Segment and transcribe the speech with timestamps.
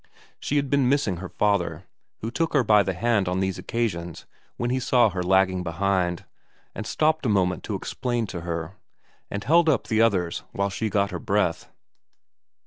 [0.39, 1.85] She had been missing her father,
[2.21, 4.25] who took her by the hand on these occasions
[4.57, 6.25] when he saw her lagging behind,
[6.73, 8.77] and stopped a moment to explain to her,
[9.29, 11.69] and held up the others while she got her breath.